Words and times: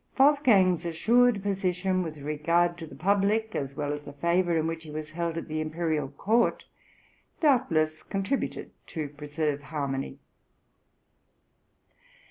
Wolfgang's 0.17 0.83
assured 0.83 1.43
position 1.43 2.01
with 2.01 2.17
regard 2.17 2.75
to 2.79 2.87
the 2.87 2.95
public, 2.95 3.53
as 3.55 3.75
well 3.75 3.93
as 3.93 4.01
the 4.01 4.13
favour 4.13 4.57
in 4.57 4.65
which 4.65 4.83
he 4.83 4.89
was 4.89 5.11
held 5.11 5.37
at 5.37 5.47
the 5.47 5.61
imperial 5.61 6.09
court, 6.09 6.65
doubtless 7.39 8.01
contributed 8.01 8.71
to 8.87 9.09
preserve 9.09 9.61
harmony. 9.61 10.17